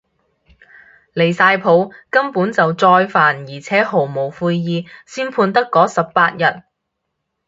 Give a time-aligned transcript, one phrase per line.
[1.13, 6.63] 離晒譜，根本就再犯而且毫無悔意，先判得嗰十八日